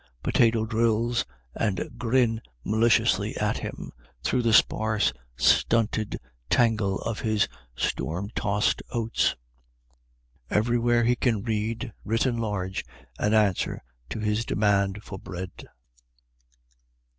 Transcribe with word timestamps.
potato 0.23 0.65
drills, 0.65 1.27
and 1.53 1.87
grin 1.99 2.41
maliciously 2.63 3.37
at 3.37 3.59
him 3.59 3.91
through 4.23 4.41
the 4.41 4.51
sparse, 4.51 5.13
stunted 5.37 6.19
tangly 6.49 6.97
of 7.05 7.19
his 7.19 7.47
storm 7.75 8.27
tossed 8.33 8.81
oats. 8.89 9.35
Everywhere 10.49 11.03
he 11.03 11.15
can 11.15 11.43
read, 11.43 11.93
written 12.03 12.37
large, 12.37 12.83
an 13.19 13.35
answer 13.35 13.79
to 14.09 14.17
his 14.19 14.43
demand 14.43 15.03
for 15.03 15.19
bread. 15.19 15.67